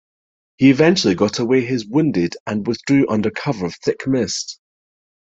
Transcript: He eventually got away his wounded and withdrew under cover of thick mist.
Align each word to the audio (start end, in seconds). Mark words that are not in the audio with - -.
He 0.57 0.71
eventually 0.71 1.13
got 1.13 1.37
away 1.37 1.63
his 1.63 1.85
wounded 1.85 2.35
and 2.47 2.65
withdrew 2.65 3.05
under 3.07 3.29
cover 3.29 3.67
of 3.67 3.75
thick 3.83 4.07
mist. 4.07 4.59